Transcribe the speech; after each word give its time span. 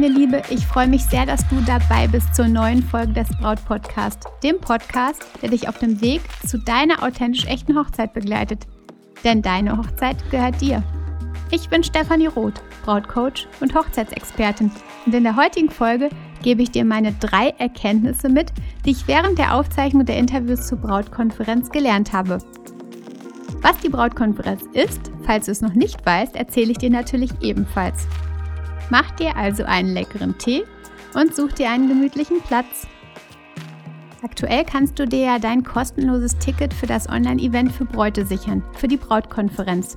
meine 0.00 0.14
Liebe, 0.14 0.42
ich 0.48 0.64
freue 0.64 0.86
mich 0.86 1.02
sehr, 1.06 1.26
dass 1.26 1.40
du 1.48 1.60
dabei 1.66 2.06
bist 2.06 2.32
zur 2.32 2.46
neuen 2.46 2.84
Folge 2.84 3.14
des 3.14 3.26
Braut 3.40 3.58
Podcast, 3.64 4.28
dem 4.44 4.60
Podcast, 4.60 5.26
der 5.42 5.48
dich 5.48 5.68
auf 5.68 5.76
dem 5.78 6.00
Weg 6.00 6.20
zu 6.46 6.56
deiner 6.56 7.02
authentisch 7.02 7.46
echten 7.46 7.76
Hochzeit 7.76 8.14
begleitet. 8.14 8.68
Denn 9.24 9.42
deine 9.42 9.76
Hochzeit 9.76 10.16
gehört 10.30 10.60
dir. 10.60 10.84
Ich 11.50 11.68
bin 11.68 11.82
Stefanie 11.82 12.28
Roth, 12.28 12.62
Brautcoach 12.84 13.48
und 13.60 13.74
Hochzeitsexpertin. 13.74 14.70
Und 15.04 15.14
in 15.16 15.24
der 15.24 15.34
heutigen 15.34 15.68
Folge 15.68 16.10
gebe 16.44 16.62
ich 16.62 16.70
dir 16.70 16.84
meine 16.84 17.10
drei 17.14 17.48
Erkenntnisse 17.58 18.28
mit, 18.28 18.52
die 18.84 18.92
ich 18.92 19.08
während 19.08 19.36
der 19.36 19.56
Aufzeichnung 19.56 20.06
der 20.06 20.18
Interviews 20.18 20.68
zur 20.68 20.78
Brautkonferenz 20.78 21.70
gelernt 21.70 22.12
habe. 22.12 22.38
Was 23.62 23.76
die 23.78 23.88
Brautkonferenz 23.88 24.62
ist, 24.74 25.10
falls 25.24 25.46
du 25.46 25.50
es 25.50 25.60
noch 25.60 25.74
nicht 25.74 26.06
weißt, 26.06 26.36
erzähle 26.36 26.70
ich 26.70 26.78
dir 26.78 26.90
natürlich 26.90 27.32
ebenfalls. 27.40 28.06
Mach 28.90 29.10
dir 29.12 29.36
also 29.36 29.64
einen 29.64 29.92
leckeren 29.92 30.38
Tee 30.38 30.64
und 31.14 31.34
such 31.34 31.52
dir 31.52 31.70
einen 31.70 31.88
gemütlichen 31.88 32.40
Platz. 32.40 32.86
Aktuell 34.22 34.64
kannst 34.64 34.98
du 34.98 35.06
dir 35.06 35.20
ja 35.20 35.38
dein 35.38 35.62
kostenloses 35.62 36.38
Ticket 36.38 36.74
für 36.74 36.86
das 36.86 37.08
Online-Event 37.08 37.70
für 37.70 37.84
Bräute 37.84 38.26
sichern, 38.26 38.64
für 38.72 38.88
die 38.88 38.96
Brautkonferenz. 38.96 39.96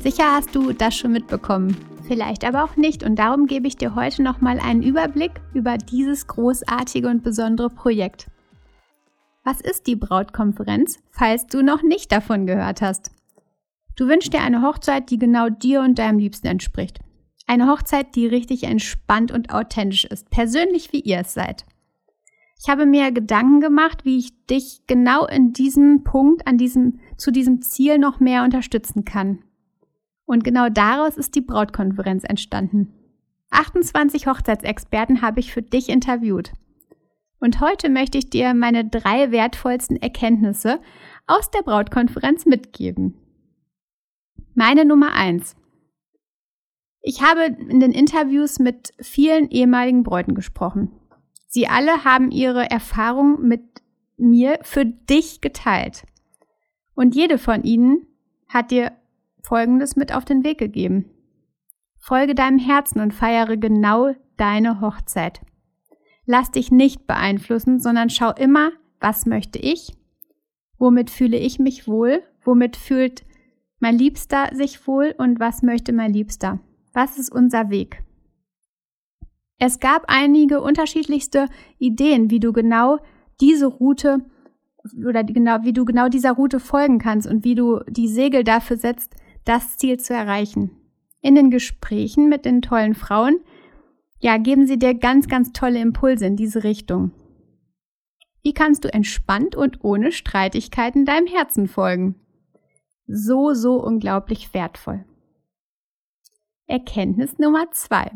Sicher 0.00 0.32
hast 0.32 0.54
du 0.54 0.72
das 0.72 0.94
schon 0.94 1.12
mitbekommen, 1.12 1.76
vielleicht 2.06 2.44
aber 2.44 2.64
auch 2.64 2.76
nicht 2.76 3.02
und 3.02 3.16
darum 3.16 3.46
gebe 3.46 3.66
ich 3.66 3.76
dir 3.76 3.94
heute 3.94 4.22
nochmal 4.22 4.60
einen 4.60 4.82
Überblick 4.82 5.32
über 5.54 5.76
dieses 5.76 6.26
großartige 6.26 7.08
und 7.08 7.22
besondere 7.22 7.70
Projekt. 7.70 8.28
Was 9.42 9.60
ist 9.60 9.86
die 9.86 9.96
Brautkonferenz, 9.96 10.98
falls 11.10 11.46
du 11.46 11.62
noch 11.62 11.82
nicht 11.82 12.12
davon 12.12 12.46
gehört 12.46 12.82
hast? 12.82 13.10
Du 13.96 14.06
wünschst 14.06 14.32
dir 14.32 14.42
eine 14.42 14.62
Hochzeit, 14.62 15.10
die 15.10 15.18
genau 15.18 15.48
dir 15.48 15.80
und 15.80 15.98
deinem 15.98 16.18
Liebsten 16.18 16.46
entspricht. 16.46 17.00
Eine 17.48 17.66
Hochzeit, 17.66 18.14
die 18.14 18.26
richtig 18.26 18.64
entspannt 18.64 19.32
und 19.32 19.54
authentisch 19.54 20.04
ist, 20.04 20.28
persönlich 20.28 20.92
wie 20.92 21.00
ihr 21.00 21.20
es 21.20 21.32
seid. 21.32 21.64
Ich 22.60 22.68
habe 22.68 22.84
mir 22.84 23.10
Gedanken 23.10 23.60
gemacht, 23.60 24.04
wie 24.04 24.18
ich 24.18 24.46
dich 24.46 24.82
genau 24.86 25.26
in 25.26 25.54
diesem 25.54 26.04
Punkt, 26.04 26.46
an 26.46 26.58
diesem, 26.58 27.00
zu 27.16 27.30
diesem 27.30 27.62
Ziel 27.62 27.96
noch 27.96 28.20
mehr 28.20 28.44
unterstützen 28.44 29.06
kann. 29.06 29.38
Und 30.26 30.44
genau 30.44 30.68
daraus 30.68 31.16
ist 31.16 31.36
die 31.36 31.40
Brautkonferenz 31.40 32.24
entstanden. 32.24 32.92
28 33.48 34.26
Hochzeitsexperten 34.26 35.22
habe 35.22 35.40
ich 35.40 35.50
für 35.50 35.62
dich 35.62 35.88
interviewt. 35.88 36.52
Und 37.40 37.62
heute 37.62 37.88
möchte 37.88 38.18
ich 38.18 38.28
dir 38.28 38.52
meine 38.52 38.84
drei 38.84 39.30
wertvollsten 39.30 39.96
Erkenntnisse 39.96 40.80
aus 41.26 41.50
der 41.50 41.62
Brautkonferenz 41.62 42.44
mitgeben. 42.44 43.14
Meine 44.54 44.84
Nummer 44.84 45.14
eins: 45.14 45.56
ich 47.00 47.22
habe 47.22 47.44
in 47.44 47.80
den 47.80 47.92
Interviews 47.92 48.58
mit 48.58 48.92
vielen 49.00 49.50
ehemaligen 49.50 50.02
Bräuten 50.02 50.34
gesprochen. 50.34 50.90
Sie 51.46 51.66
alle 51.66 52.04
haben 52.04 52.30
ihre 52.30 52.70
Erfahrungen 52.70 53.46
mit 53.48 53.62
mir 54.16 54.58
für 54.62 54.84
dich 54.84 55.40
geteilt. 55.40 56.04
Und 56.94 57.14
jede 57.14 57.38
von 57.38 57.62
ihnen 57.62 58.06
hat 58.48 58.70
dir 58.70 58.92
Folgendes 59.42 59.96
mit 59.96 60.12
auf 60.12 60.24
den 60.24 60.44
Weg 60.44 60.58
gegeben. 60.58 61.06
Folge 61.96 62.34
deinem 62.34 62.58
Herzen 62.58 63.00
und 63.00 63.14
feiere 63.14 63.56
genau 63.56 64.14
deine 64.36 64.80
Hochzeit. 64.80 65.40
Lass 66.26 66.50
dich 66.50 66.70
nicht 66.70 67.06
beeinflussen, 67.06 67.80
sondern 67.80 68.10
schau 68.10 68.32
immer, 68.32 68.72
was 69.00 69.24
möchte 69.24 69.58
ich? 69.58 69.96
Womit 70.78 71.10
fühle 71.10 71.38
ich 71.38 71.58
mich 71.58 71.88
wohl? 71.88 72.22
Womit 72.42 72.76
fühlt 72.76 73.24
mein 73.78 73.96
Liebster 73.96 74.50
sich 74.52 74.86
wohl 74.86 75.14
und 75.16 75.40
was 75.40 75.62
möchte 75.62 75.92
mein 75.92 76.12
Liebster? 76.12 76.60
Was 76.98 77.16
ist 77.16 77.30
unser 77.30 77.70
Weg? 77.70 78.02
Es 79.60 79.78
gab 79.78 80.06
einige 80.08 80.60
unterschiedlichste 80.60 81.46
Ideen, 81.78 82.28
wie 82.28 82.40
du 82.40 82.52
genau 82.52 82.98
diese 83.40 83.66
Route 83.66 84.26
oder 85.06 85.22
genau, 85.22 85.62
wie 85.62 85.72
du 85.72 85.84
genau 85.84 86.08
dieser 86.08 86.32
Route 86.32 86.58
folgen 86.58 86.98
kannst 86.98 87.28
und 87.28 87.44
wie 87.44 87.54
du 87.54 87.78
die 87.88 88.08
Segel 88.08 88.42
dafür 88.42 88.78
setzt, 88.78 89.14
das 89.44 89.76
Ziel 89.76 90.00
zu 90.00 90.12
erreichen. 90.12 90.72
In 91.20 91.36
den 91.36 91.52
Gesprächen 91.52 92.28
mit 92.28 92.44
den 92.44 92.62
tollen 92.62 92.96
Frauen, 92.96 93.38
ja, 94.18 94.36
geben 94.36 94.66
sie 94.66 94.76
dir 94.76 94.94
ganz, 94.94 95.28
ganz 95.28 95.52
tolle 95.52 95.78
Impulse 95.78 96.26
in 96.26 96.34
diese 96.34 96.64
Richtung. 96.64 97.12
Wie 98.42 98.54
kannst 98.54 98.82
du 98.82 98.92
entspannt 98.92 99.54
und 99.54 99.84
ohne 99.84 100.10
Streitigkeiten 100.10 101.04
deinem 101.04 101.28
Herzen 101.28 101.68
folgen? 101.68 102.16
So, 103.06 103.54
so 103.54 103.80
unglaublich 103.80 104.52
wertvoll. 104.52 105.04
Erkenntnis 106.68 107.38
Nummer 107.38 107.70
zwei. 107.70 108.10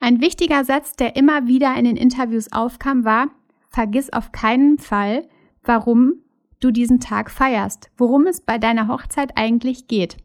Ein 0.00 0.20
wichtiger 0.20 0.64
Satz, 0.64 0.94
der 0.94 1.14
immer 1.14 1.46
wieder 1.46 1.76
in 1.76 1.84
den 1.84 1.96
Interviews 1.96 2.50
aufkam, 2.52 3.04
war, 3.04 3.30
vergiss 3.70 4.12
auf 4.12 4.32
keinen 4.32 4.78
Fall, 4.78 5.28
warum 5.62 6.14
du 6.58 6.72
diesen 6.72 6.98
Tag 6.98 7.30
feierst, 7.30 7.92
worum 7.96 8.26
es 8.26 8.40
bei 8.40 8.58
deiner 8.58 8.88
Hochzeit 8.88 9.36
eigentlich 9.36 9.86
geht. 9.86 10.16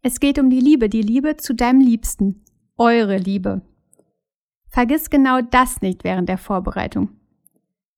Es 0.00 0.20
geht 0.20 0.38
um 0.38 0.48
die 0.48 0.60
Liebe, 0.60 0.88
die 0.88 1.02
Liebe 1.02 1.36
zu 1.36 1.54
deinem 1.54 1.80
Liebsten, 1.80 2.42
eure 2.78 3.18
Liebe. 3.18 3.60
Vergiss 4.68 5.10
genau 5.10 5.42
das 5.42 5.82
nicht 5.82 6.02
während 6.02 6.30
der 6.30 6.38
Vorbereitung. 6.38 7.10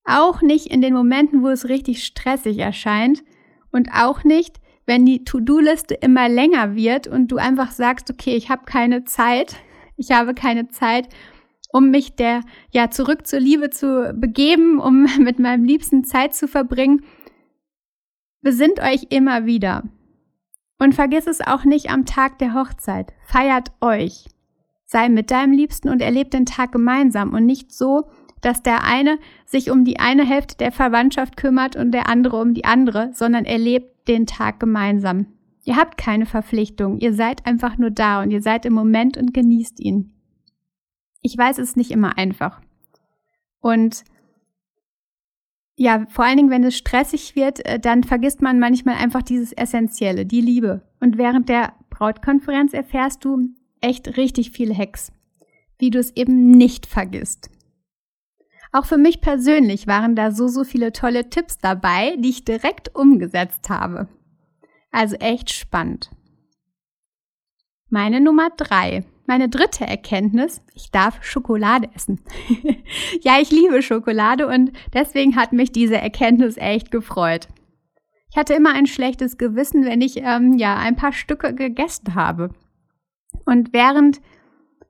Auch 0.04 0.42
nicht 0.42 0.66
in 0.66 0.82
den 0.82 0.94
Momenten, 0.94 1.44
wo 1.44 1.48
es 1.48 1.68
richtig 1.68 2.04
stressig 2.04 2.58
erscheint 2.58 3.22
und 3.70 3.90
auch 3.92 4.24
nicht, 4.24 4.60
wenn 4.86 5.04
die 5.04 5.24
To-Do-Liste 5.24 5.94
immer 5.94 6.28
länger 6.28 6.76
wird 6.76 7.08
und 7.08 7.28
du 7.28 7.36
einfach 7.36 7.72
sagst, 7.72 8.10
okay, 8.10 8.36
ich 8.36 8.48
habe 8.48 8.64
keine 8.64 9.04
Zeit, 9.04 9.56
ich 9.96 10.12
habe 10.12 10.32
keine 10.32 10.68
Zeit, 10.68 11.08
um 11.72 11.90
mich 11.90 12.14
der 12.14 12.42
ja 12.70 12.90
zurück 12.90 13.26
zur 13.26 13.40
Liebe 13.40 13.70
zu 13.70 14.14
begeben, 14.14 14.78
um 14.78 15.06
mit 15.18 15.38
meinem 15.38 15.64
Liebsten 15.64 16.04
Zeit 16.04 16.34
zu 16.34 16.48
verbringen, 16.48 17.04
besinnt 18.42 18.80
euch 18.80 19.06
immer 19.10 19.44
wieder. 19.44 19.82
Und 20.78 20.94
vergiss 20.94 21.26
es 21.26 21.40
auch 21.40 21.64
nicht 21.64 21.90
am 21.90 22.04
Tag 22.04 22.38
der 22.38 22.54
Hochzeit. 22.54 23.12
Feiert 23.26 23.72
euch. 23.80 24.26
Sei 24.84 25.08
mit 25.08 25.30
deinem 25.30 25.52
Liebsten 25.52 25.88
und 25.88 26.00
erlebt 26.00 26.34
den 26.34 26.46
Tag 26.46 26.70
gemeinsam 26.70 27.32
und 27.32 27.46
nicht 27.46 27.72
so, 27.72 28.10
dass 28.42 28.62
der 28.62 28.84
eine 28.84 29.18
sich 29.46 29.70
um 29.70 29.84
die 29.84 29.98
eine 29.98 30.24
Hälfte 30.24 30.56
der 30.58 30.70
Verwandtschaft 30.70 31.36
kümmert 31.36 31.74
und 31.74 31.92
der 31.92 32.08
andere 32.08 32.36
um 32.36 32.54
die 32.54 32.66
andere, 32.66 33.10
sondern 33.14 33.46
erlebt 33.46 33.95
den 34.08 34.26
Tag 34.26 34.60
gemeinsam. 34.60 35.26
Ihr 35.64 35.76
habt 35.76 35.98
keine 35.98 36.26
Verpflichtung, 36.26 36.98
ihr 36.98 37.12
seid 37.12 37.44
einfach 37.46 37.76
nur 37.76 37.90
da 37.90 38.22
und 38.22 38.30
ihr 38.30 38.42
seid 38.42 38.64
im 38.66 38.72
Moment 38.72 39.16
und 39.16 39.34
genießt 39.34 39.80
ihn. 39.80 40.12
Ich 41.22 41.36
weiß, 41.36 41.58
es 41.58 41.70
ist 41.70 41.76
nicht 41.76 41.90
immer 41.90 42.16
einfach. 42.16 42.60
Und 43.60 44.04
ja, 45.74 46.06
vor 46.08 46.24
allen 46.24 46.36
Dingen, 46.36 46.50
wenn 46.50 46.64
es 46.64 46.76
stressig 46.76 47.36
wird, 47.36 47.64
äh, 47.66 47.78
dann 47.78 48.04
vergisst 48.04 48.40
man 48.40 48.58
manchmal 48.58 48.94
einfach 48.94 49.22
dieses 49.22 49.52
Essentielle, 49.52 50.24
die 50.24 50.40
Liebe. 50.40 50.82
Und 51.00 51.18
während 51.18 51.48
der 51.48 51.74
Brautkonferenz 51.90 52.72
erfährst 52.72 53.24
du 53.24 53.48
echt 53.80 54.16
richtig 54.16 54.52
viele 54.52 54.76
Hacks, 54.76 55.12
wie 55.78 55.90
du 55.90 55.98
es 55.98 56.16
eben 56.16 56.52
nicht 56.52 56.86
vergisst. 56.86 57.50
Auch 58.72 58.84
für 58.86 58.98
mich 58.98 59.20
persönlich 59.20 59.86
waren 59.86 60.16
da 60.16 60.30
so, 60.30 60.48
so 60.48 60.64
viele 60.64 60.92
tolle 60.92 61.30
Tipps 61.30 61.58
dabei, 61.58 62.16
die 62.18 62.30
ich 62.30 62.44
direkt 62.44 62.94
umgesetzt 62.94 63.68
habe. 63.70 64.08
Also 64.90 65.16
echt 65.16 65.50
spannend. 65.50 66.10
Meine 67.88 68.20
Nummer 68.20 68.50
drei. 68.56 69.04
Meine 69.28 69.48
dritte 69.48 69.84
Erkenntnis, 69.84 70.62
ich 70.74 70.92
darf 70.92 71.24
Schokolade 71.24 71.88
essen. 71.94 72.20
ja, 73.22 73.40
ich 73.40 73.50
liebe 73.50 73.82
Schokolade 73.82 74.46
und 74.46 74.72
deswegen 74.94 75.34
hat 75.34 75.52
mich 75.52 75.72
diese 75.72 75.96
Erkenntnis 75.96 76.56
echt 76.56 76.92
gefreut. 76.92 77.48
Ich 78.30 78.36
hatte 78.36 78.54
immer 78.54 78.72
ein 78.72 78.86
schlechtes 78.86 79.36
Gewissen, 79.36 79.84
wenn 79.84 80.00
ich 80.00 80.18
ähm, 80.18 80.58
ja 80.58 80.76
ein 80.76 80.94
paar 80.94 81.12
Stücke 81.12 81.54
gegessen 81.54 82.14
habe. 82.14 82.50
Und 83.44 83.72
während 83.72 84.20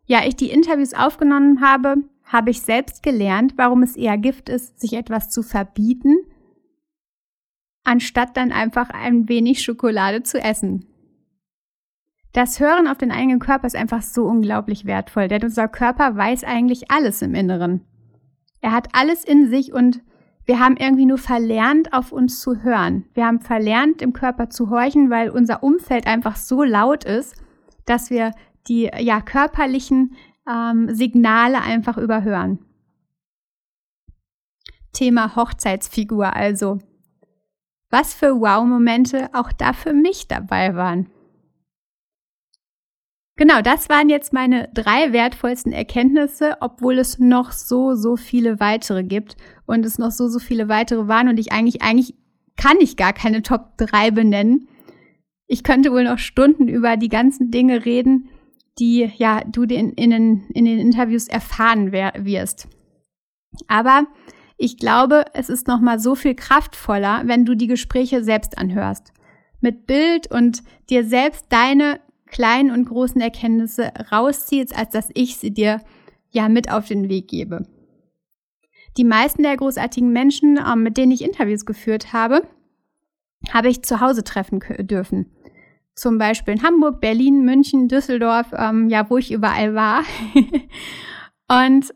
ja 0.04 0.20
ich 0.26 0.36
die 0.36 0.50
Interviews 0.50 0.92
aufgenommen 0.92 1.62
habe, 1.62 1.96
habe 2.26 2.50
ich 2.50 2.60
selbst 2.60 3.02
gelernt, 3.02 3.54
warum 3.56 3.82
es 3.82 3.96
eher 3.96 4.18
Gift 4.18 4.48
ist, 4.48 4.80
sich 4.80 4.94
etwas 4.94 5.30
zu 5.30 5.42
verbieten, 5.42 6.16
anstatt 7.84 8.36
dann 8.36 8.52
einfach 8.52 8.90
ein 8.90 9.28
wenig 9.28 9.62
Schokolade 9.62 10.22
zu 10.24 10.38
essen. 10.38 10.86
Das 12.32 12.60
Hören 12.60 12.88
auf 12.88 12.98
den 12.98 13.12
eigenen 13.12 13.38
Körper 13.38 13.66
ist 13.66 13.76
einfach 13.76 14.02
so 14.02 14.24
unglaublich 14.26 14.84
wertvoll, 14.84 15.28
denn 15.28 15.42
unser 15.42 15.68
Körper 15.68 16.16
weiß 16.16 16.44
eigentlich 16.44 16.90
alles 16.90 17.22
im 17.22 17.34
Inneren. 17.34 17.80
Er 18.60 18.72
hat 18.72 18.88
alles 18.92 19.24
in 19.24 19.48
sich 19.48 19.72
und 19.72 20.02
wir 20.44 20.60
haben 20.60 20.76
irgendwie 20.76 21.06
nur 21.06 21.18
verlernt, 21.18 21.92
auf 21.92 22.12
uns 22.12 22.40
zu 22.40 22.62
hören. 22.62 23.04
Wir 23.14 23.26
haben 23.26 23.40
verlernt, 23.40 24.02
im 24.02 24.12
Körper 24.12 24.50
zu 24.50 24.70
horchen, 24.70 25.10
weil 25.10 25.30
unser 25.30 25.62
Umfeld 25.62 26.06
einfach 26.06 26.36
so 26.36 26.62
laut 26.62 27.04
ist, 27.04 27.36
dass 27.84 28.10
wir 28.10 28.32
die 28.68 28.90
ja 28.98 29.20
körperlichen 29.20 30.14
ähm, 30.50 30.94
Signale 30.94 31.60
einfach 31.60 31.98
überhören. 31.98 32.58
Thema 34.92 35.36
Hochzeitsfigur 35.36 36.34
also. 36.34 36.78
Was 37.90 38.14
für 38.14 38.40
Wow-Momente 38.40 39.28
auch 39.32 39.52
da 39.52 39.72
für 39.72 39.92
mich 39.92 40.26
dabei 40.26 40.74
waren. 40.74 41.10
Genau, 43.38 43.60
das 43.60 43.90
waren 43.90 44.08
jetzt 44.08 44.32
meine 44.32 44.70
drei 44.72 45.12
wertvollsten 45.12 45.72
Erkenntnisse, 45.72 46.56
obwohl 46.60 46.98
es 46.98 47.18
noch 47.18 47.52
so, 47.52 47.94
so 47.94 48.16
viele 48.16 48.60
weitere 48.60 49.04
gibt 49.04 49.36
und 49.66 49.84
es 49.84 49.98
noch 49.98 50.10
so, 50.10 50.28
so 50.28 50.38
viele 50.38 50.70
weitere 50.70 51.06
waren 51.06 51.28
und 51.28 51.38
ich 51.38 51.52
eigentlich, 51.52 51.82
eigentlich 51.82 52.14
kann 52.56 52.78
ich 52.80 52.96
gar 52.96 53.12
keine 53.12 53.42
Top 53.42 53.76
3 53.76 54.10
benennen. 54.10 54.68
Ich 55.46 55.62
könnte 55.62 55.92
wohl 55.92 56.04
noch 56.04 56.18
Stunden 56.18 56.66
über 56.66 56.96
die 56.96 57.10
ganzen 57.10 57.50
Dinge 57.50 57.84
reden, 57.84 58.30
die 58.78 59.10
ja 59.16 59.42
du 59.44 59.62
in, 59.62 59.92
in, 59.92 60.10
den, 60.10 60.48
in 60.52 60.64
den 60.64 60.78
Interviews 60.78 61.28
erfahren 61.28 61.92
wirst. 61.92 62.68
Aber 63.68 64.06
ich 64.58 64.78
glaube, 64.78 65.24
es 65.34 65.48
ist 65.48 65.66
noch 65.66 65.80
mal 65.80 65.98
so 65.98 66.14
viel 66.14 66.34
kraftvoller, 66.34 67.22
wenn 67.24 67.44
du 67.44 67.54
die 67.54 67.66
Gespräche 67.66 68.24
selbst 68.24 68.58
anhörst. 68.58 69.12
Mit 69.60 69.86
Bild 69.86 70.30
und 70.30 70.62
dir 70.90 71.04
selbst 71.04 71.46
deine 71.48 72.00
kleinen 72.26 72.70
und 72.70 72.86
großen 72.86 73.20
Erkenntnisse 73.20 73.92
rausziehst, 74.12 74.76
als 74.76 74.90
dass 74.90 75.10
ich 75.14 75.36
sie 75.36 75.52
dir 75.52 75.80
ja 76.30 76.48
mit 76.48 76.70
auf 76.70 76.88
den 76.88 77.08
Weg 77.08 77.28
gebe. 77.28 77.66
Die 78.96 79.04
meisten 79.04 79.42
der 79.42 79.56
großartigen 79.56 80.10
Menschen, 80.10 80.58
ähm, 80.58 80.82
mit 80.82 80.96
denen 80.96 81.12
ich 81.12 81.22
Interviews 81.22 81.66
geführt 81.66 82.12
habe, 82.12 82.46
habe 83.50 83.68
ich 83.68 83.82
zu 83.82 84.00
Hause 84.00 84.24
treffen 84.24 84.60
dürfen. 84.80 85.30
Zum 85.96 86.18
Beispiel 86.18 86.54
in 86.54 86.62
Hamburg, 86.62 87.00
Berlin, 87.00 87.44
München, 87.44 87.88
Düsseldorf, 87.88 88.48
ähm, 88.52 88.88
ja, 88.88 89.08
wo 89.10 89.16
ich 89.16 89.32
überall 89.32 89.74
war. 89.74 90.04
und 91.64 91.92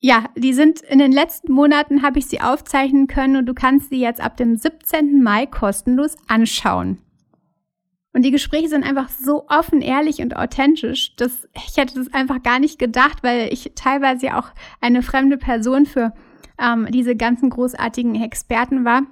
ja, 0.00 0.24
die 0.36 0.54
sind 0.54 0.80
in 0.80 0.98
den 0.98 1.12
letzten 1.12 1.52
Monaten 1.52 2.02
habe 2.02 2.18
ich 2.18 2.26
sie 2.26 2.40
aufzeichnen 2.40 3.06
können 3.06 3.36
und 3.36 3.46
du 3.46 3.54
kannst 3.54 3.90
sie 3.90 4.00
jetzt 4.00 4.20
ab 4.20 4.36
dem 4.36 4.56
17. 4.56 5.22
Mai 5.22 5.46
kostenlos 5.46 6.16
anschauen. 6.26 6.98
Und 8.14 8.22
die 8.22 8.30
Gespräche 8.30 8.68
sind 8.68 8.84
einfach 8.84 9.08
so 9.08 9.46
offen, 9.48 9.80
ehrlich 9.80 10.18
und 10.20 10.36
authentisch, 10.36 11.14
dass 11.16 11.48
ich 11.54 11.76
hätte 11.76 11.94
das 11.94 12.12
einfach 12.12 12.42
gar 12.42 12.58
nicht 12.58 12.78
gedacht, 12.78 13.22
weil 13.22 13.52
ich 13.52 13.72
teilweise 13.74 14.36
auch 14.36 14.48
eine 14.80 15.02
fremde 15.02 15.38
Person 15.38 15.86
für 15.86 16.12
ähm, 16.58 16.88
diese 16.90 17.14
ganzen 17.14 17.50
großartigen 17.50 18.14
Experten 18.22 18.84
war, 18.84 19.02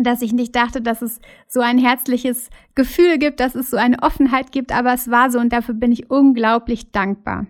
dass 0.00 0.22
ich 0.22 0.32
nicht 0.32 0.54
dachte, 0.54 0.80
dass 0.80 1.02
es 1.02 1.20
so 1.48 1.60
ein 1.60 1.78
herzliches 1.78 2.50
Gefühl 2.74 3.18
gibt, 3.18 3.40
dass 3.40 3.54
es 3.54 3.70
so 3.70 3.76
eine 3.76 4.02
Offenheit 4.02 4.52
gibt, 4.52 4.72
aber 4.72 4.92
es 4.92 5.10
war 5.10 5.30
so 5.30 5.38
und 5.38 5.52
dafür 5.52 5.74
bin 5.74 5.92
ich 5.92 6.10
unglaublich 6.10 6.90
dankbar. 6.92 7.46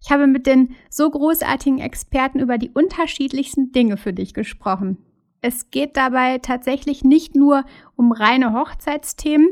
Ich 0.00 0.10
habe 0.10 0.26
mit 0.26 0.46
den 0.46 0.74
so 0.90 1.10
großartigen 1.10 1.80
Experten 1.80 2.38
über 2.38 2.56
die 2.58 2.70
unterschiedlichsten 2.70 3.72
Dinge 3.72 3.96
für 3.96 4.12
dich 4.12 4.32
gesprochen. 4.32 4.98
Es 5.40 5.70
geht 5.70 5.96
dabei 5.96 6.38
tatsächlich 6.38 7.04
nicht 7.04 7.34
nur 7.34 7.64
um 7.96 8.12
reine 8.12 8.52
Hochzeitsthemen, 8.52 9.48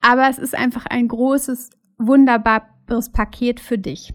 aber 0.00 0.28
es 0.28 0.38
ist 0.38 0.54
einfach 0.54 0.86
ein 0.86 1.08
großes, 1.08 1.70
wunderbares 1.98 3.10
Paket 3.12 3.60
für 3.60 3.78
dich. 3.78 4.12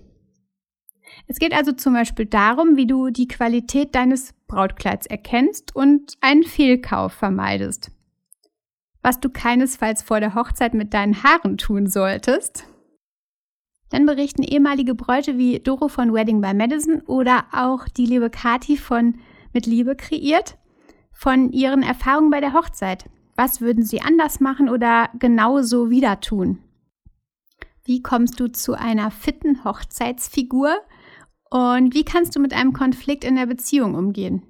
Es 1.27 1.39
geht 1.39 1.53
also 1.53 1.71
zum 1.71 1.93
Beispiel 1.93 2.25
darum, 2.25 2.75
wie 2.75 2.87
du 2.87 3.09
die 3.09 3.27
Qualität 3.27 3.95
deines 3.95 4.33
Brautkleids 4.47 5.05
erkennst 5.05 5.75
und 5.75 6.17
einen 6.21 6.43
Fehlkauf 6.43 7.13
vermeidest. 7.13 7.91
Was 9.01 9.19
du 9.19 9.29
keinesfalls 9.29 10.01
vor 10.01 10.19
der 10.19 10.35
Hochzeit 10.35 10.73
mit 10.73 10.93
deinen 10.93 11.23
Haaren 11.23 11.57
tun 11.57 11.87
solltest. 11.87 12.65
Dann 13.89 14.05
berichten 14.05 14.43
ehemalige 14.43 14.95
Bräute 14.95 15.37
wie 15.37 15.59
Doro 15.59 15.87
von 15.87 16.13
Wedding 16.13 16.41
by 16.41 16.53
Madison 16.53 17.01
oder 17.01 17.45
auch 17.51 17.87
die 17.87 18.05
liebe 18.05 18.29
Kati 18.29 18.77
von 18.77 19.15
Mit 19.53 19.65
Liebe 19.65 19.95
kreiert 19.95 20.57
von 21.11 21.51
ihren 21.51 21.83
Erfahrungen 21.83 22.31
bei 22.31 22.39
der 22.39 22.53
Hochzeit. 22.53 23.05
Was 23.35 23.61
würden 23.61 23.83
sie 23.83 24.01
anders 24.01 24.39
machen 24.39 24.69
oder 24.69 25.09
genauso 25.19 25.89
wieder 25.89 26.19
tun? 26.19 26.59
Wie 27.83 28.01
kommst 28.01 28.39
du 28.39 28.47
zu 28.47 28.73
einer 28.73 29.11
fitten 29.11 29.63
Hochzeitsfigur? 29.63 30.77
Und 31.51 31.93
wie 31.93 32.05
kannst 32.05 32.33
du 32.33 32.39
mit 32.39 32.53
einem 32.53 32.71
Konflikt 32.71 33.25
in 33.25 33.35
der 33.35 33.45
Beziehung 33.45 33.93
umgehen? 33.93 34.41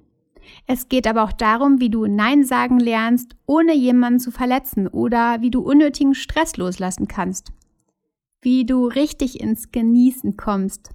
Es 0.67 0.87
geht 0.87 1.07
aber 1.07 1.23
auch 1.23 1.31
darum, 1.31 1.79
wie 1.79 1.89
du 1.89 2.05
Nein 2.05 2.43
sagen 2.43 2.79
lernst, 2.79 3.35
ohne 3.47 3.73
jemanden 3.73 4.19
zu 4.19 4.29
verletzen 4.29 4.87
oder 4.87 5.41
wie 5.41 5.49
du 5.49 5.61
unnötigen 5.61 6.13
Stress 6.13 6.57
loslassen 6.57 7.07
kannst. 7.07 7.51
Wie 8.41 8.65
du 8.65 8.85
richtig 8.85 9.41
ins 9.41 9.71
Genießen 9.71 10.37
kommst. 10.37 10.91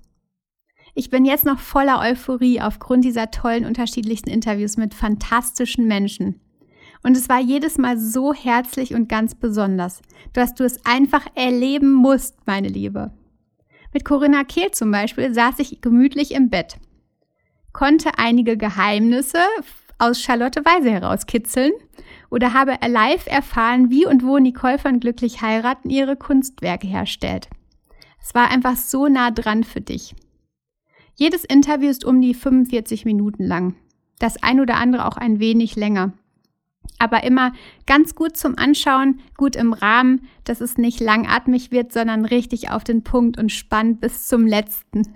Ich 0.94 1.10
bin 1.10 1.24
jetzt 1.24 1.44
noch 1.44 1.58
voller 1.58 1.98
Euphorie 2.00 2.60
aufgrund 2.60 3.04
dieser 3.04 3.32
tollen 3.32 3.64
unterschiedlichsten 3.64 4.30
Interviews 4.30 4.76
mit 4.76 4.94
fantastischen 4.94 5.88
Menschen. 5.88 6.40
Und 7.02 7.16
es 7.16 7.28
war 7.28 7.40
jedes 7.40 7.78
Mal 7.78 7.98
so 7.98 8.32
herzlich 8.32 8.94
und 8.94 9.08
ganz 9.08 9.34
besonders, 9.34 10.02
dass 10.32 10.54
du 10.54 10.64
es 10.64 10.86
einfach 10.86 11.26
erleben 11.34 11.92
musst, 11.92 12.46
meine 12.46 12.68
Liebe. 12.68 13.12
Mit 13.96 14.04
Corinna 14.04 14.44
Kehl 14.44 14.72
zum 14.72 14.90
Beispiel 14.90 15.32
saß 15.32 15.58
ich 15.58 15.80
gemütlich 15.80 16.34
im 16.34 16.50
Bett, 16.50 16.76
konnte 17.72 18.18
einige 18.18 18.58
Geheimnisse 18.58 19.38
aus 19.98 20.20
Charlotte 20.20 20.66
Weise 20.66 20.90
herauskitzeln 20.90 21.72
oder 22.28 22.52
habe 22.52 22.76
live 22.86 23.26
erfahren, 23.26 23.88
wie 23.88 24.04
und 24.04 24.22
wo 24.22 24.36
Nicole 24.36 24.78
von 24.78 25.00
Glücklich 25.00 25.40
heiraten 25.40 25.88
ihre 25.88 26.14
Kunstwerke 26.14 26.86
herstellt. 26.86 27.48
Es 28.22 28.34
war 28.34 28.50
einfach 28.50 28.76
so 28.76 29.08
nah 29.08 29.30
dran 29.30 29.64
für 29.64 29.80
dich. 29.80 30.14
Jedes 31.14 31.46
Interview 31.46 31.88
ist 31.88 32.04
um 32.04 32.20
die 32.20 32.34
45 32.34 33.06
Minuten 33.06 33.44
lang. 33.44 33.76
Das 34.18 34.42
ein 34.42 34.60
oder 34.60 34.74
andere 34.74 35.06
auch 35.06 35.16
ein 35.16 35.40
wenig 35.40 35.74
länger 35.74 36.12
aber 36.98 37.24
immer 37.24 37.52
ganz 37.86 38.14
gut 38.14 38.36
zum 38.36 38.56
Anschauen, 38.58 39.20
gut 39.36 39.56
im 39.56 39.72
Rahmen, 39.72 40.28
dass 40.44 40.60
es 40.60 40.78
nicht 40.78 41.00
langatmig 41.00 41.70
wird, 41.70 41.92
sondern 41.92 42.24
richtig 42.24 42.70
auf 42.70 42.84
den 42.84 43.02
Punkt 43.02 43.38
und 43.38 43.52
spannend 43.52 44.00
bis 44.00 44.26
zum 44.26 44.46
letzten. 44.46 45.14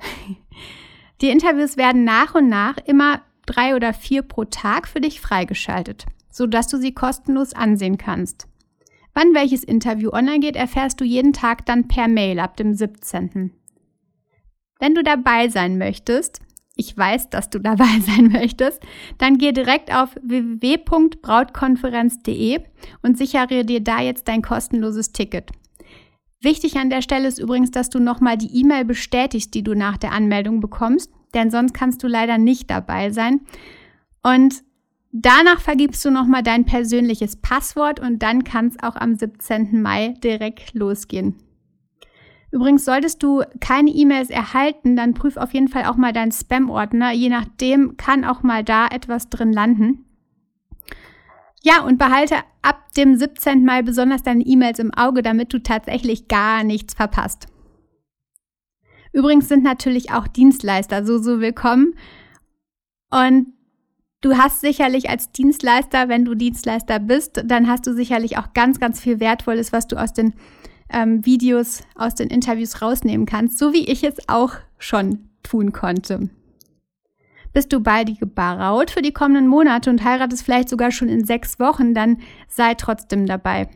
Die 1.20 1.30
Interviews 1.30 1.76
werden 1.76 2.04
nach 2.04 2.34
und 2.34 2.48
nach 2.48 2.76
immer 2.86 3.20
drei 3.46 3.74
oder 3.74 3.92
vier 3.92 4.22
pro 4.22 4.44
Tag 4.44 4.88
für 4.88 5.00
dich 5.00 5.20
freigeschaltet, 5.20 6.06
sodass 6.30 6.68
du 6.68 6.78
sie 6.78 6.94
kostenlos 6.94 7.52
ansehen 7.52 7.98
kannst. 7.98 8.46
Wann 9.12 9.34
welches 9.34 9.64
Interview 9.64 10.10
online 10.12 10.40
geht, 10.40 10.56
erfährst 10.56 11.00
du 11.00 11.04
jeden 11.04 11.32
Tag 11.32 11.66
dann 11.66 11.88
per 11.88 12.08
Mail 12.08 12.38
ab 12.38 12.56
dem 12.56 12.74
17. 12.74 13.52
Wenn 14.78 14.94
du 14.94 15.02
dabei 15.02 15.48
sein 15.48 15.76
möchtest, 15.78 16.40
ich 16.80 16.96
weiß, 16.96 17.30
dass 17.30 17.50
du 17.50 17.60
dabei 17.60 18.00
sein 18.00 18.32
möchtest, 18.32 18.82
dann 19.18 19.38
geh 19.38 19.52
direkt 19.52 19.94
auf 19.94 20.16
www.brautkonferenz.de 20.22 22.58
und 23.02 23.18
sichere 23.18 23.64
dir 23.64 23.80
da 23.80 24.00
jetzt 24.00 24.26
dein 24.26 24.42
kostenloses 24.42 25.12
Ticket. 25.12 25.52
Wichtig 26.42 26.78
an 26.78 26.88
der 26.88 27.02
Stelle 27.02 27.28
ist 27.28 27.38
übrigens, 27.38 27.70
dass 27.70 27.90
du 27.90 28.00
nochmal 28.00 28.38
die 28.38 28.60
E-Mail 28.60 28.86
bestätigst, 28.86 29.52
die 29.54 29.62
du 29.62 29.74
nach 29.74 29.98
der 29.98 30.12
Anmeldung 30.12 30.60
bekommst, 30.60 31.12
denn 31.34 31.50
sonst 31.50 31.74
kannst 31.74 32.02
du 32.02 32.08
leider 32.08 32.38
nicht 32.38 32.70
dabei 32.70 33.10
sein. 33.10 33.42
Und 34.22 34.62
danach 35.12 35.60
vergibst 35.60 36.02
du 36.04 36.10
nochmal 36.10 36.42
dein 36.42 36.64
persönliches 36.64 37.36
Passwort 37.36 38.00
und 38.00 38.22
dann 38.22 38.42
kann 38.42 38.68
es 38.68 38.82
auch 38.82 38.96
am 38.96 39.16
17. 39.16 39.82
Mai 39.82 40.14
direkt 40.24 40.72
losgehen. 40.72 41.36
Übrigens, 42.52 42.84
solltest 42.84 43.22
du 43.22 43.42
keine 43.60 43.90
E-Mails 43.90 44.28
erhalten, 44.28 44.96
dann 44.96 45.14
prüf 45.14 45.36
auf 45.36 45.54
jeden 45.54 45.68
Fall 45.68 45.84
auch 45.84 45.96
mal 45.96 46.12
deinen 46.12 46.32
Spam-Ordner. 46.32 47.12
Je 47.12 47.28
nachdem 47.28 47.96
kann 47.96 48.24
auch 48.24 48.42
mal 48.42 48.64
da 48.64 48.88
etwas 48.88 49.28
drin 49.28 49.52
landen. 49.52 50.04
Ja, 51.62 51.82
und 51.82 51.98
behalte 51.98 52.36
ab 52.62 52.92
dem 52.94 53.16
17. 53.16 53.64
Mai 53.64 53.82
besonders 53.82 54.22
deine 54.22 54.44
E-Mails 54.44 54.78
im 54.78 54.92
Auge, 54.94 55.22
damit 55.22 55.52
du 55.52 55.62
tatsächlich 55.62 56.26
gar 56.26 56.64
nichts 56.64 56.94
verpasst. 56.94 57.46
Übrigens 59.12 59.48
sind 59.48 59.62
natürlich 59.62 60.12
auch 60.12 60.26
Dienstleister 60.26 61.04
so, 61.04 61.18
so 61.18 61.40
willkommen. 61.40 61.94
Und 63.10 63.48
du 64.22 64.36
hast 64.36 64.60
sicherlich 64.60 65.10
als 65.10 65.32
Dienstleister, 65.32 66.08
wenn 66.08 66.24
du 66.24 66.34
Dienstleister 66.34 66.98
bist, 66.98 67.42
dann 67.44 67.68
hast 67.68 67.86
du 67.86 67.92
sicherlich 67.92 68.38
auch 68.38 68.54
ganz, 68.54 68.80
ganz 68.80 69.00
viel 69.00 69.20
Wertvolles, 69.20 69.72
was 69.72 69.86
du 69.86 69.96
aus 69.96 70.12
den 70.12 70.34
ähm, 70.92 71.24
Videos 71.24 71.82
aus 71.94 72.14
den 72.14 72.28
Interviews 72.28 72.82
rausnehmen 72.82 73.26
kannst, 73.26 73.58
so 73.58 73.72
wie 73.72 73.88
ich 73.88 74.04
es 74.04 74.16
auch 74.28 74.54
schon 74.78 75.28
tun 75.42 75.72
konnte. 75.72 76.30
Bist 77.52 77.72
du 77.72 77.80
baldige 77.80 78.26
Braut 78.26 78.90
für 78.90 79.02
die 79.02 79.12
kommenden 79.12 79.48
Monate 79.48 79.90
und 79.90 80.04
heiratest 80.04 80.44
vielleicht 80.44 80.68
sogar 80.68 80.92
schon 80.92 81.08
in 81.08 81.24
sechs 81.24 81.58
Wochen, 81.58 81.94
dann 81.94 82.18
sei 82.48 82.74
trotzdem 82.74 83.26
dabei. 83.26 83.68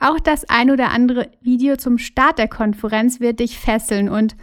Auch 0.00 0.18
das 0.18 0.48
ein 0.48 0.70
oder 0.70 0.90
andere 0.90 1.30
Video 1.40 1.76
zum 1.76 1.98
Start 1.98 2.38
der 2.38 2.48
Konferenz 2.48 3.20
wird 3.20 3.38
dich 3.38 3.58
fesseln 3.58 4.08
und 4.08 4.34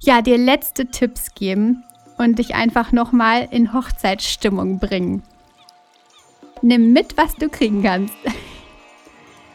ja, 0.00 0.22
dir 0.22 0.38
letzte 0.38 0.86
Tipps 0.86 1.34
geben 1.34 1.84
und 2.18 2.38
dich 2.38 2.54
einfach 2.54 2.92
nochmal 2.92 3.48
in 3.50 3.72
Hochzeitsstimmung 3.72 4.80
bringen. 4.80 5.22
Nimm 6.62 6.92
mit, 6.92 7.16
was 7.16 7.34
du 7.36 7.48
kriegen 7.48 7.82
kannst. 7.82 8.14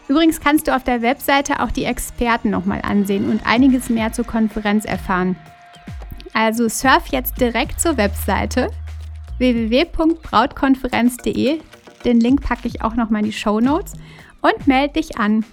Übrigens 0.09 0.41
kannst 0.41 0.67
du 0.67 0.75
auf 0.75 0.83
der 0.83 1.01
Webseite 1.03 1.61
auch 1.61 1.71
die 1.71 1.85
Experten 1.85 2.49
nochmal 2.49 2.81
ansehen 2.81 3.29
und 3.29 3.45
einiges 3.45 3.89
mehr 3.89 4.11
zur 4.11 4.25
Konferenz 4.25 4.83
erfahren. 4.83 5.37
Also 6.33 6.67
surf 6.67 7.07
jetzt 7.11 7.39
direkt 7.39 7.79
zur 7.79 7.95
Webseite 7.95 8.71
www.brautkonferenz.de. 9.37 11.61
Den 12.05 12.19
Link 12.19 12.41
packe 12.41 12.67
ich 12.67 12.81
auch 12.81 12.95
nochmal 12.95 13.21
in 13.21 13.27
die 13.27 13.33
Show 13.33 13.59
Notes 13.59 13.93
und 14.41 14.65
melde 14.67 14.93
dich 14.93 15.19
an. 15.19 15.45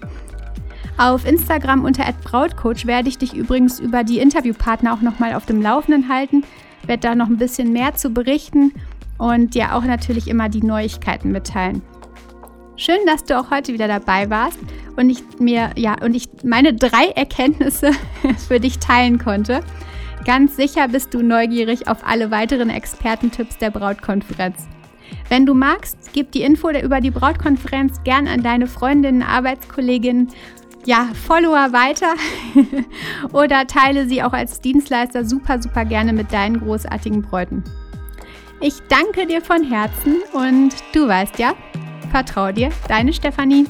Auf 0.96 1.26
Instagram 1.26 1.84
unter 1.84 2.10
@brautcoach 2.24 2.86
werde 2.86 3.10
ich 3.10 3.18
dich 3.18 3.34
übrigens 3.34 3.78
über 3.78 4.04
die 4.04 4.20
Interviewpartner 4.20 4.94
auch 4.94 5.02
nochmal 5.02 5.34
auf 5.34 5.44
dem 5.44 5.60
Laufenden 5.60 6.08
halten, 6.08 6.44
werde 6.86 7.00
da 7.00 7.14
noch 7.14 7.28
ein 7.28 7.36
bisschen 7.36 7.74
mehr 7.74 7.94
zu 7.94 8.08
berichten 8.08 8.72
und 9.18 9.54
dir 9.54 9.74
auch 9.74 9.84
natürlich 9.84 10.28
immer 10.28 10.48
die 10.48 10.62
Neuigkeiten 10.62 11.30
mitteilen. 11.30 11.82
Schön, 12.78 12.98
dass 13.06 13.24
du 13.24 13.38
auch 13.38 13.50
heute 13.50 13.72
wieder 13.72 13.88
dabei 13.88 14.28
warst 14.28 14.58
und 14.96 15.08
ich 15.08 15.22
mir 15.38 15.70
ja 15.76 15.96
und 16.02 16.14
ich 16.14 16.28
meine 16.44 16.74
drei 16.74 17.06
Erkenntnisse 17.14 17.90
für 18.48 18.60
dich 18.60 18.78
teilen 18.78 19.18
konnte. 19.18 19.60
Ganz 20.26 20.56
sicher 20.56 20.88
bist 20.88 21.14
du 21.14 21.22
neugierig 21.22 21.88
auf 21.88 22.06
alle 22.06 22.30
weiteren 22.30 22.68
Expertentipps 22.68 23.56
der 23.56 23.70
Brautkonferenz. 23.70 24.66
Wenn 25.30 25.46
du 25.46 25.54
magst, 25.54 25.96
gib 26.12 26.32
die 26.32 26.42
Info 26.42 26.68
über 26.68 27.00
die 27.00 27.10
Brautkonferenz 27.10 28.02
gern 28.04 28.28
an 28.28 28.42
deine 28.42 28.66
Freundinnen, 28.66 29.22
Arbeitskolleginnen, 29.22 30.28
ja, 30.84 31.08
Follower 31.26 31.72
weiter 31.72 32.14
oder 33.32 33.66
teile 33.66 34.06
sie 34.06 34.22
auch 34.22 34.32
als 34.34 34.60
Dienstleister 34.60 35.24
super, 35.24 35.62
super 35.62 35.84
gerne 35.86 36.12
mit 36.12 36.30
deinen 36.30 36.60
großartigen 36.60 37.22
Bräuten. 37.22 37.64
Ich 38.60 38.74
danke 38.88 39.26
dir 39.26 39.40
von 39.40 39.64
Herzen 39.64 40.16
und 40.32 40.74
du 40.92 41.08
weißt 41.08 41.38
ja, 41.38 41.54
vertrau 42.16 42.50
dir, 42.50 42.70
deine 42.88 43.12
Stefanie. 43.12 43.66